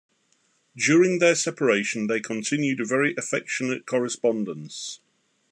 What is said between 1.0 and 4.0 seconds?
their separation they continued a very affectionate